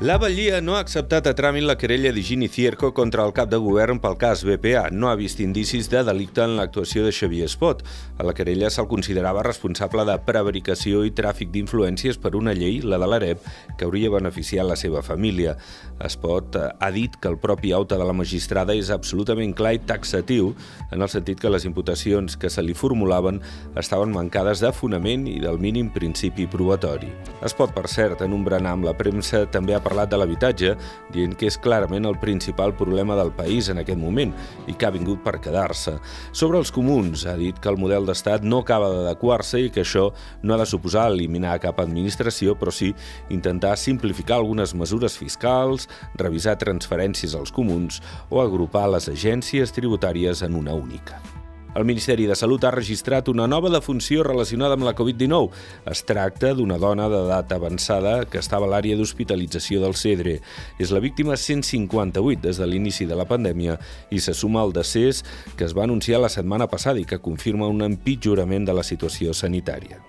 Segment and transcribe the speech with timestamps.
[0.00, 3.58] La Vallia no ha acceptat a tràmit la querella d'Higini Cierco contra el cap de
[3.60, 4.86] govern pel cas BPA.
[4.96, 7.82] No ha vist indicis de delicte en l'actuació de Xavier Espot.
[8.16, 12.96] A la querella se'l considerava responsable de prevaricació i tràfic d'influències per una llei, la
[12.96, 13.44] de l'AREP,
[13.76, 15.58] que hauria beneficiat la seva família.
[16.00, 20.54] Espot ha dit que el propi auto de la magistrada és absolutament clar i taxatiu,
[20.88, 23.42] en el sentit que les imputacions que se li formulaven
[23.76, 27.12] estaven mancades de fonament i del mínim principi probatori.
[27.44, 30.74] Espot, per cert, en un berenar amb la premsa, també ha parlat de l'habitatge,
[31.10, 34.32] dient que és clarament el principal problema del país en aquest moment
[34.70, 35.96] i que ha vingut per quedar-se.
[36.32, 40.10] Sobre els comuns, ha dit que el model d'estat no acaba d'adequar-se i que això
[40.42, 42.92] no ha de suposar eliminar cap administració, però sí
[43.34, 50.54] intentar simplificar algunes mesures fiscals, revisar transferències als comuns o agrupar les agències tributàries en
[50.54, 51.39] una única.
[51.72, 55.52] El Ministeri de Salut ha registrat una nova defunció relacionada amb la Covid-19.
[55.92, 60.40] Es tracta d'una dona d'edat avançada que estava a l'àrea d'hospitalització del Cedre.
[60.82, 63.78] És la víctima 158 des de l'inici de la pandèmia
[64.10, 65.22] i se suma al decés
[65.54, 69.30] que es va anunciar la setmana passada i que confirma un empitjorament de la situació
[69.30, 70.02] sanitària.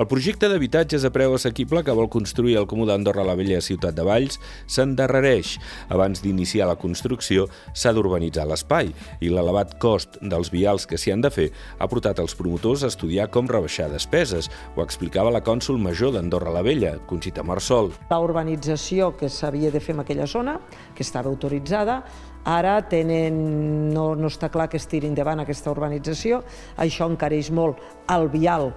[0.00, 3.92] El projecte d'habitatges a preu assequible que vol construir el Comú d'Andorra la vella ciutat
[3.92, 5.58] de Valls s'endarrereix.
[5.92, 7.44] Abans d'iniciar la construcció
[7.76, 8.88] s'ha d'urbanitzar l'espai
[9.20, 12.88] i l'elevat cost dels vials que s'hi han de fer ha portat els promotors a
[12.88, 14.48] estudiar com rebaixar despeses.
[14.76, 17.92] Ho explicava la cònsul major d'Andorra la Vella, Conxita Marsol.
[18.08, 20.56] La urbanització que s'havia de fer en aquella zona,
[20.96, 22.00] que estava autoritzada,
[22.48, 26.40] ara tenen, no, no està clar que es tiri endavant aquesta urbanització,
[26.80, 28.72] això encareix molt el vial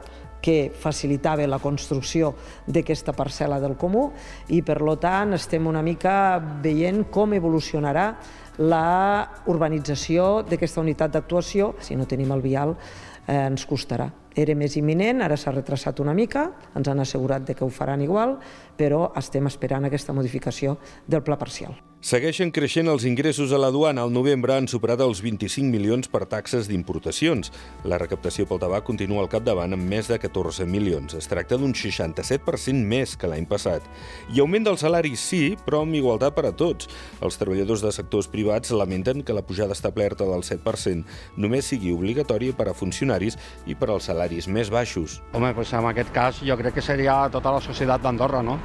[0.46, 2.36] que facilitava la construcció
[2.70, 4.12] d'aquesta parcel·la del comú
[4.54, 8.12] i, per tant, estem una mica veient com evolucionarà
[8.58, 11.74] la urbanització d'aquesta unitat d'actuació.
[11.80, 12.76] Si no tenim el vial,
[13.28, 14.12] eh, ens costarà.
[14.36, 18.02] Era més imminent, ara s'ha retrasat una mica, ens han assegurat de que ho faran
[18.02, 18.38] igual,
[18.78, 21.76] però estem esperant aquesta modificació del pla parcial.
[22.06, 24.04] Segueixen creixent els ingressos a la duana.
[24.06, 27.50] Al novembre han superat els 25 milions per taxes d'importacions.
[27.82, 31.16] La recaptació pel tabac continua al capdavant amb més de 14 milions.
[31.18, 33.82] Es tracta d'un 67% més que l'any passat.
[34.30, 36.92] I augment dels salaris sí, però amb igualtat per a tots.
[37.26, 41.06] Els treballadors de sectors privats lamenten que la pujada establerta del 7%
[41.38, 45.22] només sigui obligatòria per a funcionaris i per als salaris més baixos.
[45.34, 48.60] Home, doncs en aquest cas jo crec que seria tota la societat d'Andorra, no?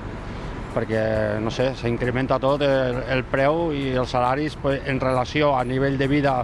[0.71, 5.65] perquè, no sé, s'incrementa tot el, el preu i els salaris pues, en relació a
[5.65, 6.35] nivell de vida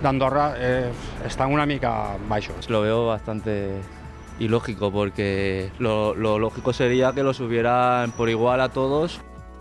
[0.00, 0.90] d'Andorra eh,
[1.26, 2.70] estan una mica baixos.
[2.70, 3.82] Lo veo bastante
[4.38, 9.20] ilógico porque lo, lo lógico sería que lo subieran por igual a todos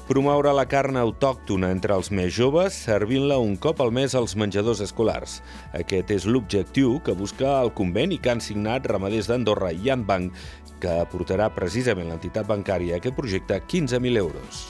[0.10, 4.82] promoure la carn autòctona entre els més joves, servint-la un cop al mes als menjadors
[4.82, 5.36] escolars.
[5.78, 10.34] Aquest és l'objectiu que busca el conveni que han signat ramaders d'Andorra i Bank,
[10.82, 14.66] que aportarà precisament l'entitat bancària a aquest projecte 15.000 euros.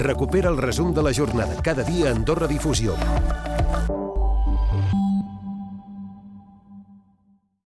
[0.00, 2.96] Recupera el resum de la jornada cada dia a Andorra Difusió.